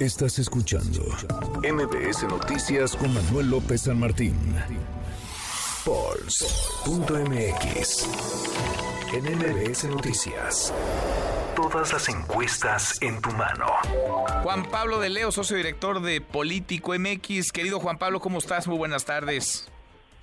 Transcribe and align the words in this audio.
Estás 0.00 0.38
escuchando 0.38 1.02
MBS 1.62 2.22
Noticias 2.26 2.96
con 2.96 3.12
Manuel 3.12 3.50
López 3.50 3.82
San 3.82 4.00
Martín. 4.00 4.34
Pulse.mx. 5.84 7.18
En 9.12 9.24
MBS 9.24 9.84
Noticias. 9.90 10.72
Todas 11.54 11.92
las 11.92 12.08
encuestas 12.08 13.02
en 13.02 13.20
tu 13.20 13.28
mano. 13.32 13.66
Juan 14.42 14.64
Pablo 14.70 15.00
de 15.00 15.10
Leo, 15.10 15.30
socio 15.32 15.58
director 15.58 16.00
de 16.00 16.22
Político 16.22 16.94
MX. 16.98 17.52
Querido 17.52 17.78
Juan 17.78 17.98
Pablo, 17.98 18.20
¿cómo 18.20 18.38
estás? 18.38 18.66
Muy 18.66 18.78
buenas 18.78 19.04
tardes. 19.04 19.70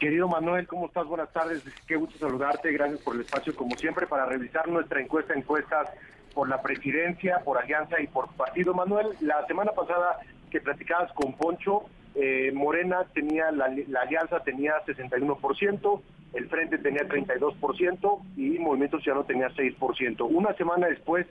Querido 0.00 0.26
Manuel, 0.26 0.66
¿cómo 0.66 0.86
estás? 0.86 1.06
Buenas 1.06 1.32
tardes. 1.32 1.62
Qué 1.86 1.94
gusto 1.94 2.18
saludarte. 2.18 2.72
Gracias 2.72 2.98
por 3.02 3.14
el 3.14 3.20
espacio, 3.20 3.54
como 3.54 3.76
siempre, 3.76 4.08
para 4.08 4.26
revisar 4.26 4.66
nuestra 4.66 5.00
encuesta, 5.00 5.32
encuestas 5.32 5.90
por 6.34 6.48
la 6.48 6.62
presidencia, 6.62 7.40
por 7.44 7.58
alianza 7.58 8.00
y 8.00 8.06
por 8.06 8.28
partido. 8.34 8.74
Manuel, 8.74 9.08
la 9.20 9.46
semana 9.46 9.72
pasada 9.72 10.18
que 10.50 10.60
platicabas 10.60 11.12
con 11.12 11.34
Poncho, 11.34 11.84
eh, 12.14 12.50
Morena 12.52 13.04
tenía, 13.14 13.50
la, 13.52 13.66
alianza 14.00 14.40
tenía 14.40 14.74
61%, 14.86 16.00
el 16.34 16.48
Frente 16.48 16.78
tenía 16.78 17.02
32% 17.02 18.20
y 18.36 18.58
Movimiento 18.58 19.00
Ciudadano 19.00 19.26
tenía 19.26 19.48
6%. 19.50 20.26
Una 20.28 20.54
semana 20.54 20.88
después, 20.88 21.26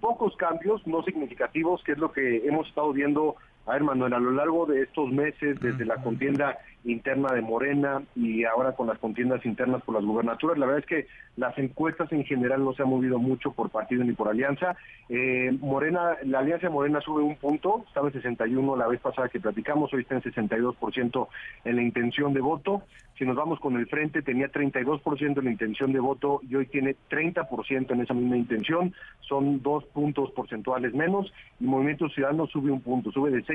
pocos 0.00 0.36
cambios, 0.36 0.86
no 0.86 1.02
significativos, 1.02 1.82
que 1.84 1.92
es 1.92 1.98
lo 1.98 2.12
que 2.12 2.46
hemos 2.46 2.68
estado 2.68 2.92
viendo 2.92 3.36
a 3.66 3.72
ver, 3.72 3.82
Manuel, 3.82 4.12
a 4.12 4.18
lo 4.18 4.32
largo 4.32 4.66
de 4.66 4.82
estos 4.82 5.10
meses, 5.10 5.58
desde 5.60 5.86
la 5.86 5.96
contienda 5.96 6.58
interna 6.84 7.32
de 7.32 7.40
Morena 7.40 8.02
y 8.14 8.44
ahora 8.44 8.72
con 8.72 8.86
las 8.86 8.98
contiendas 8.98 9.44
internas 9.46 9.82
por 9.82 9.94
las 9.94 10.04
gubernaturas, 10.04 10.58
la 10.58 10.66
verdad 10.66 10.80
es 10.80 10.86
que 10.86 11.06
las 11.36 11.56
encuestas 11.58 12.12
en 12.12 12.24
general 12.24 12.62
no 12.62 12.74
se 12.74 12.82
han 12.82 12.90
movido 12.90 13.18
mucho 13.18 13.52
por 13.52 13.70
partido 13.70 14.04
ni 14.04 14.12
por 14.12 14.28
alianza. 14.28 14.76
Eh, 15.08 15.56
Morena, 15.60 16.16
la 16.24 16.40
alianza 16.40 16.66
de 16.66 16.72
Morena 16.72 17.00
sube 17.00 17.22
un 17.22 17.36
punto, 17.36 17.84
estaba 17.88 18.08
en 18.08 18.12
61 18.12 18.76
la 18.76 18.86
vez 18.86 19.00
pasada 19.00 19.28
que 19.28 19.40
platicamos, 19.40 19.92
hoy 19.94 20.02
está 20.02 20.16
en 20.16 20.22
62% 20.22 21.28
en 21.64 21.76
la 21.76 21.82
intención 21.82 22.34
de 22.34 22.40
voto. 22.40 22.82
Si 23.18 23.24
nos 23.24 23.36
vamos 23.36 23.60
con 23.60 23.76
el 23.76 23.86
frente, 23.86 24.22
tenía 24.22 24.50
32% 24.50 25.38
en 25.38 25.44
la 25.44 25.50
intención 25.50 25.92
de 25.92 26.00
voto 26.00 26.40
y 26.48 26.56
hoy 26.56 26.66
tiene 26.66 26.96
30% 27.10 27.92
en 27.92 28.00
esa 28.00 28.12
misma 28.12 28.36
intención, 28.36 28.92
son 29.20 29.62
dos 29.62 29.84
puntos 29.86 30.32
porcentuales 30.32 30.94
menos 30.94 31.32
y 31.60 31.64
Movimiento 31.64 32.08
Ciudadano 32.08 32.46
sube 32.48 32.72
un 32.72 32.80
punto, 32.80 33.12
sube 33.12 33.30
de 33.30 33.44
6% 33.44 33.53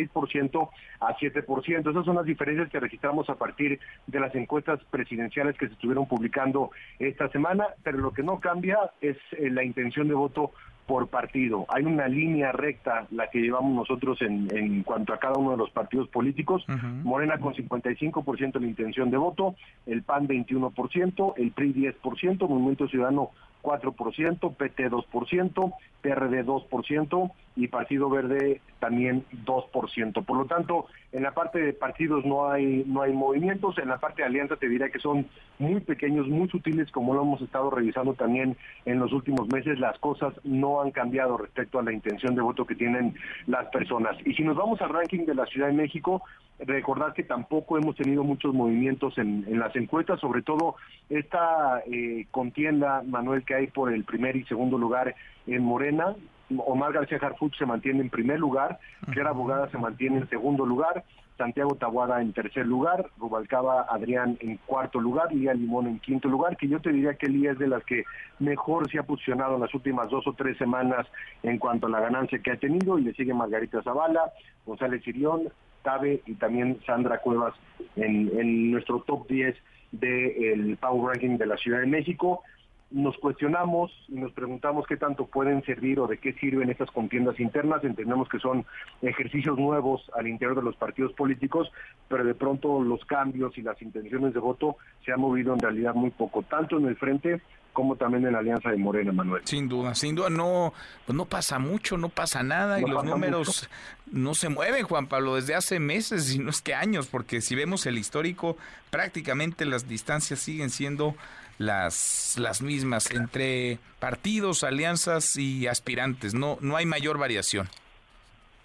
a 0.99 1.15
7%. 1.15 1.89
Esas 1.89 2.05
son 2.05 2.15
las 2.15 2.25
diferencias 2.25 2.69
que 2.69 2.79
registramos 2.79 3.29
a 3.29 3.35
partir 3.35 3.79
de 4.07 4.19
las 4.19 4.33
encuestas 4.35 4.79
presidenciales 4.89 5.57
que 5.57 5.67
se 5.67 5.73
estuvieron 5.73 6.07
publicando 6.07 6.71
esta 6.99 7.29
semana, 7.29 7.67
pero 7.83 7.97
lo 7.97 8.11
que 8.11 8.23
no 8.23 8.39
cambia 8.39 8.77
es 9.01 9.17
eh, 9.31 9.49
la 9.49 9.63
intención 9.63 10.07
de 10.07 10.13
voto 10.13 10.51
por 10.89 11.07
partido. 11.07 11.67
Hay 11.69 11.83
una 11.83 12.07
línea 12.07 12.51
recta 12.51 13.05
la 13.11 13.29
que 13.29 13.39
llevamos 13.39 13.75
nosotros 13.75 14.19
en, 14.23 14.47
en 14.49 14.81
cuanto 14.81 15.13
a 15.13 15.19
cada 15.19 15.35
uno 15.37 15.51
de 15.51 15.57
los 15.57 15.69
partidos 15.69 16.07
políticos. 16.09 16.65
Morena 17.03 17.37
con 17.37 17.53
55% 17.53 18.53
de 18.53 18.59
la 18.59 18.65
intención 18.65 19.11
de 19.11 19.17
voto, 19.17 19.55
el 19.85 20.01
PAN 20.01 20.27
21%, 20.27 21.33
el 21.37 21.51
PRI 21.51 21.73
10%, 21.75 22.49
Movimiento 22.49 22.87
Ciudadano 22.87 23.29
4%, 23.61 24.55
PT 24.55 24.89
2%, 24.89 25.73
PRD 26.01 26.45
2% 26.45 27.31
y 27.55 27.67
Partido 27.67 28.09
Verde 28.09 28.61
también 28.79 29.25
2%. 29.45 30.25
Por 30.25 30.37
lo 30.37 30.45
tanto, 30.45 30.85
en 31.11 31.23
la 31.23 31.33
parte 31.33 31.59
de 31.59 31.73
partidos 31.73 32.25
no 32.25 32.49
hay 32.49 32.83
no 32.87 33.01
hay 33.01 33.11
movimientos, 33.11 33.77
en 33.77 33.89
la 33.89 33.99
parte 33.99 34.21
de 34.21 34.27
alianza 34.27 34.55
te 34.55 34.69
diría 34.69 34.89
que 34.89 34.99
son 34.99 35.27
muy 35.57 35.81
pequeños, 35.81 36.27
muy 36.27 36.47
sutiles 36.47 36.89
como 36.91 37.13
lo 37.13 37.23
hemos 37.23 37.41
estado 37.41 37.69
revisando 37.69 38.13
también 38.13 38.55
en 38.85 38.99
los 38.99 39.11
últimos 39.11 39.47
meses, 39.51 39.79
las 39.79 39.99
cosas 39.99 40.33
no 40.43 40.81
han 40.81 40.91
cambiado 40.91 41.37
respecto 41.37 41.79
a 41.79 41.83
la 41.83 41.91
intención 41.91 42.35
de 42.35 42.41
voto 42.41 42.65
que 42.65 42.75
tienen 42.75 43.15
las 43.47 43.67
personas. 43.67 44.15
Y 44.25 44.33
si 44.33 44.43
nos 44.43 44.55
vamos 44.55 44.81
al 44.81 44.89
ranking 44.89 45.25
de 45.25 45.35
la 45.35 45.45
Ciudad 45.45 45.67
de 45.67 45.73
México, 45.73 46.23
recordar 46.59 47.13
que 47.13 47.23
tampoco 47.23 47.77
hemos 47.77 47.95
tenido 47.95 48.23
muchos 48.23 48.53
movimientos 48.53 49.17
en, 49.17 49.59
las 49.59 49.75
encuestas, 49.75 50.19
sobre 50.19 50.41
todo 50.41 50.75
esta 51.09 51.81
eh, 51.91 52.27
contienda, 52.31 53.03
Manuel, 53.05 53.43
que 53.43 53.55
hay 53.55 53.67
por 53.67 53.93
el 53.93 54.03
primer 54.03 54.35
y 54.35 54.43
segundo 54.45 54.77
lugar 54.77 55.15
en 55.47 55.63
Morena. 55.63 56.15
Omar 56.57 56.93
García 56.93 57.19
Harfuch 57.21 57.57
se 57.57 57.65
mantiene 57.65 58.01
en 58.01 58.09
primer 58.09 58.39
lugar, 58.39 58.79
Clara 59.11 59.29
Abogada 59.29 59.69
se 59.69 59.77
mantiene 59.77 60.17
en 60.17 60.29
segundo 60.29 60.65
lugar, 60.65 61.03
Santiago 61.37 61.75
Tabuada 61.75 62.21
en 62.21 62.33
tercer 62.33 62.65
lugar, 62.65 63.05
Rubalcaba 63.17 63.83
Adrián 63.83 64.37
en 64.41 64.57
cuarto 64.65 64.99
lugar, 64.99 65.33
Lía 65.33 65.53
Limón 65.53 65.87
en 65.87 65.99
quinto 65.99 66.27
lugar, 66.27 66.57
que 66.57 66.67
yo 66.67 66.81
te 66.81 66.91
diría 66.91 67.13
que 67.13 67.29
Lía 67.29 67.51
es 67.51 67.59
de 67.59 67.67
las 67.67 67.83
que 67.85 68.03
mejor 68.39 68.89
se 68.91 68.99
ha 68.99 69.03
posicionado 69.03 69.55
en 69.55 69.61
las 69.61 69.73
últimas 69.73 70.09
dos 70.09 70.27
o 70.27 70.33
tres 70.33 70.57
semanas 70.57 71.07
en 71.43 71.57
cuanto 71.59 71.87
a 71.87 71.91
la 71.91 72.01
ganancia 72.01 72.39
que 72.39 72.51
ha 72.51 72.57
tenido, 72.57 72.99
y 72.99 73.03
le 73.03 73.13
sigue 73.13 73.33
Margarita 73.33 73.81
Zavala, 73.83 74.33
González 74.65 75.01
Sirión, 75.03 75.49
Tabe 75.81 76.21
y 76.25 76.35
también 76.35 76.79
Sandra 76.85 77.19
Cuevas 77.19 77.53
en, 77.95 78.71
nuestro 78.71 79.01
top 79.01 79.27
10 79.27 79.55
del 79.91 80.77
Power 80.77 81.13
Ranking 81.13 81.37
de 81.37 81.45
la 81.45 81.57
Ciudad 81.57 81.79
de 81.79 81.87
México 81.87 82.43
nos 82.91 83.15
cuestionamos 83.17 83.91
y 84.07 84.15
nos 84.15 84.31
preguntamos 84.31 84.87
qué 84.87 84.97
tanto 84.97 85.27
pueden 85.27 85.63
servir 85.63 85.99
o 85.99 86.07
de 86.07 86.17
qué 86.17 86.33
sirven 86.33 86.71
estas 86.71 86.89
contiendas 86.89 87.39
internas. 87.39 87.83
Entendemos 87.83 88.27
que 88.29 88.39
son 88.39 88.65
ejercicios 89.01 89.59
nuevos 89.59 90.09
al 90.15 90.27
interior 90.27 90.55
de 90.55 90.63
los 90.63 90.75
partidos 90.75 91.13
políticos, 91.13 91.71
pero 92.07 92.23
de 92.23 92.33
pronto 92.33 92.81
los 92.81 93.05
cambios 93.05 93.57
y 93.57 93.61
las 93.61 93.79
intenciones 93.81 94.33
de 94.33 94.39
voto 94.39 94.77
se 95.05 95.11
han 95.11 95.19
movido 95.19 95.53
en 95.53 95.59
realidad 95.59 95.93
muy 95.93 96.09
poco, 96.09 96.41
tanto 96.41 96.77
en 96.77 96.87
el 96.87 96.95
frente 96.95 97.41
como 97.79 97.95
también 97.95 98.25
en 98.25 98.33
la 98.33 98.39
alianza 98.39 98.71
de 98.71 98.77
Morena, 98.77 99.13
Manuel. 99.13 99.41
Sin 99.45 99.69
duda, 99.69 99.95
sin 99.95 100.13
duda, 100.13 100.29
no, 100.29 100.73
pues 101.05 101.15
no 101.15 101.23
pasa 101.23 101.59
mucho, 101.59 101.95
no 101.95 102.09
pasa 102.09 102.43
nada 102.43 102.81
y 102.81 102.83
los 102.83 103.05
números 103.05 103.69
no 104.11 104.35
se 104.35 104.49
mueven, 104.49 104.83
Juan 104.83 105.07
Pablo, 105.07 105.35
desde 105.35 105.55
hace 105.55 105.79
meses 105.79 106.35
y 106.35 106.39
no 106.39 106.49
es 106.49 106.61
que 106.61 106.75
años, 106.75 107.07
porque 107.07 107.39
si 107.39 107.55
vemos 107.55 107.85
el 107.85 107.97
histórico, 107.97 108.57
prácticamente 108.89 109.63
las 109.63 109.87
distancias 109.87 110.39
siguen 110.39 110.71
siendo 110.71 111.15
las, 111.57 112.35
las 112.37 112.61
mismas 112.61 113.11
entre 113.11 113.79
partidos, 113.99 114.65
alianzas 114.65 115.37
y 115.37 115.67
aspirantes. 115.67 116.33
No, 116.33 116.57
no 116.59 116.75
hay 116.75 116.85
mayor 116.85 117.17
variación. 117.17 117.69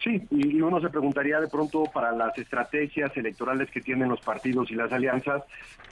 Sí, 0.05 0.21
y 0.31 0.61
uno 0.61 0.83
se 0.83 0.91
preguntaría 0.91 1.41
de 1.41 1.49
pronto 1.49 1.85
para 1.85 2.13
las 2.13 2.37
estrategias 2.37 3.17
electorales 3.17 3.71
que 3.71 3.81
tienen 3.81 4.11
los 4.11 4.21
partidos 4.21 4.71
y 4.71 4.75
las 4.75 4.93
alianzas, 4.93 5.43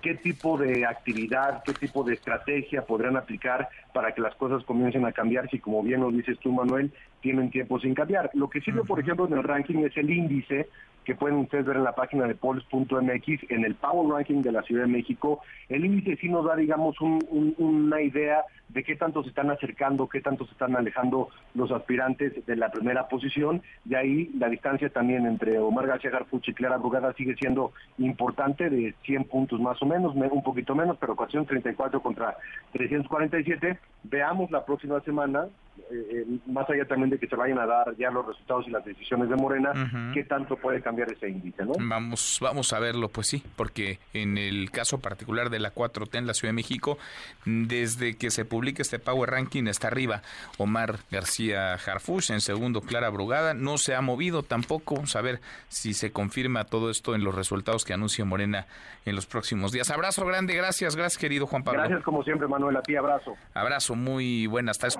qué 0.02 0.14
tipo 0.16 0.58
de 0.58 0.84
actividad, 0.84 1.62
qué 1.64 1.72
tipo 1.72 2.04
de 2.04 2.12
estrategia 2.12 2.82
podrán 2.82 3.16
aplicar 3.16 3.70
para 3.94 4.12
que 4.12 4.20
las 4.20 4.34
cosas 4.34 4.62
comiencen 4.64 5.06
a 5.06 5.12
cambiar, 5.12 5.48
si 5.48 5.60
como 5.60 5.82
bien 5.82 6.02
lo 6.02 6.10
dices 6.10 6.38
tú, 6.40 6.52
Manuel, 6.52 6.92
tienen 7.22 7.50
tiempo 7.50 7.80
sin 7.80 7.94
cambiar. 7.94 8.28
Lo 8.34 8.50
que 8.50 8.60
sirve, 8.60 8.82
por 8.84 9.00
ejemplo, 9.00 9.26
en 9.26 9.32
el 9.32 9.44
ranking 9.44 9.78
es 9.78 9.96
el 9.96 10.10
índice 10.10 10.68
que 11.04 11.14
pueden 11.14 11.38
ustedes 11.38 11.64
ver 11.64 11.76
en 11.76 11.84
la 11.84 11.94
página 11.94 12.26
de 12.26 12.34
polls.mx, 12.34 13.50
en 13.50 13.64
el 13.64 13.74
Power 13.74 14.10
Ranking 14.10 14.42
de 14.42 14.52
la 14.52 14.62
Ciudad 14.62 14.82
de 14.82 14.88
México. 14.88 15.40
El 15.68 15.84
índice 15.84 16.16
sí 16.16 16.28
nos 16.28 16.44
da, 16.44 16.56
digamos, 16.56 16.96
una 17.00 18.00
idea 18.00 18.44
de 18.68 18.84
qué 18.84 18.96
tanto 18.96 19.22
se 19.22 19.28
están 19.28 19.50
acercando, 19.50 20.08
qué 20.08 20.20
tanto 20.20 20.46
se 20.46 20.52
están 20.52 20.74
alejando 20.76 21.28
los 21.54 21.70
aspirantes 21.70 22.46
de 22.46 22.56
la 22.56 22.70
primera 22.70 23.08
posición. 23.08 23.62
De 23.84 23.96
ahí 23.96 24.30
la 24.38 24.48
distancia 24.48 24.88
también 24.88 25.26
entre 25.26 25.58
Omar 25.58 25.86
García 25.86 26.10
Garfuch 26.10 26.48
y 26.48 26.54
Clara 26.54 26.78
Brugada 26.78 27.12
sigue 27.14 27.34
siendo 27.36 27.72
importante, 27.98 28.70
de 28.70 28.94
100 29.04 29.24
puntos 29.24 29.60
más 29.60 29.80
o 29.82 29.86
menos, 29.86 30.14
un 30.14 30.42
poquito 30.42 30.74
menos, 30.74 30.96
pero 30.98 31.16
434 31.16 32.00
contra 32.00 32.36
347. 32.72 33.78
Veamos 34.04 34.50
la 34.50 34.64
próxima 34.64 35.00
semana, 35.00 35.48
eh, 35.90 36.26
eh, 36.28 36.38
más 36.46 36.68
allá 36.68 36.86
también 36.86 37.10
de 37.10 37.18
que 37.18 37.26
se 37.26 37.36
vayan 37.36 37.58
a 37.58 37.66
dar 37.66 37.96
ya 37.96 38.10
los 38.10 38.26
resultados 38.26 38.66
y 38.66 38.70
las 38.70 38.84
decisiones 38.84 39.28
de 39.28 39.36
Morena, 39.36 39.72
qué 40.12 40.24
tanto 40.24 40.56
puede 40.56 40.82
cambiar 40.82 41.10
ese 41.12 41.28
índice, 41.28 41.64
¿no? 41.64 41.72
Vamos, 41.78 42.38
vamos 42.40 42.72
a 42.72 42.78
verlo, 42.78 43.08
pues 43.08 43.26
sí, 43.26 43.42
porque 43.56 43.98
en 44.12 44.38
el 44.38 44.70
caso 44.70 45.00
particular 45.00 45.50
de 45.50 45.60
la 45.60 45.74
4T 45.74 46.18
en 46.18 46.26
la 46.26 46.34
Ciudad 46.34 46.50
de 46.50 46.56
México, 46.56 46.98
desde 47.44 48.16
que 48.16 48.30
se 48.30 48.44
publica 48.44 48.82
este 48.82 48.98
Power 48.98 49.30
Ranking 49.30 49.66
está 49.66 49.88
arriba 49.88 50.22
Omar 50.58 50.98
García 51.10 51.74
Harfush, 51.74 52.30
en 52.30 52.40
segundo 52.40 52.82
Clara 52.82 53.10
Brugada, 53.10 53.54
no 53.54 53.78
se 53.78 53.94
ha 53.94 54.00
movido 54.00 54.42
tampoco, 54.42 54.96
vamos 54.96 55.16
a 55.16 55.22
ver 55.22 55.40
si 55.68 55.94
se 55.94 56.12
confirma 56.12 56.64
todo 56.64 56.90
esto 56.90 57.14
en 57.14 57.24
los 57.24 57.34
resultados 57.34 57.84
que 57.84 57.92
anuncia 57.92 58.24
Morena 58.24 58.66
en 59.04 59.14
los 59.14 59.26
próximos 59.26 59.72
días. 59.72 59.90
Abrazo 59.90 60.24
grande, 60.26 60.54
gracias, 60.54 60.96
gracias 60.96 61.18
querido 61.18 61.46
Juan 61.46 61.64
Pablo. 61.64 61.80
Gracias 61.80 62.02
como 62.02 62.22
siempre 62.22 62.46
Manuel, 62.46 62.76
a 62.76 62.82
ti 62.82 62.96
abrazo. 62.96 63.36
Abrazo, 63.54 63.94
muy 63.94 64.46
buenas 64.46 64.78
tardes. 64.78 64.98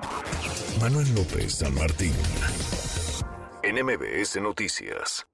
Manuel 0.79 1.07
López 1.15 1.55
San 1.55 1.73
Martín, 1.75 2.13
en 3.63 3.85
MBS 3.85 4.41
Noticias. 4.41 5.25